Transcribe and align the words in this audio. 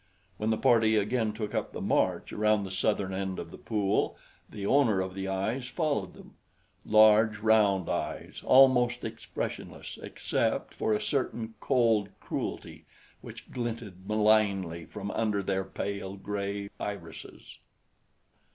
When 0.37 0.49
the 0.49 0.57
party 0.57 0.95
again 0.95 1.31
took 1.31 1.53
up 1.53 1.73
the 1.73 1.79
march 1.79 2.33
around 2.33 2.63
the 2.63 2.71
southern 2.71 3.13
end 3.13 3.37
of 3.37 3.51
the 3.51 3.57
pool 3.59 4.17
the 4.49 4.65
owner 4.65 4.99
of 4.99 5.13
the 5.13 5.27
eyes 5.27 5.67
followed 5.67 6.15
them 6.15 6.33
large, 6.83 7.37
round 7.37 7.87
eyes, 7.87 8.41
almost 8.43 9.05
expressionless 9.05 9.99
except 10.01 10.73
for 10.73 10.91
a 10.95 10.99
certain 10.99 11.53
cold 11.59 12.09
cruelty 12.19 12.85
which 13.21 13.51
glinted 13.51 14.07
malignly 14.07 14.85
from 14.85 15.11
under 15.11 15.43
their 15.43 15.63
pale 15.63 16.15
gray 16.15 16.71
irises. 16.79 17.59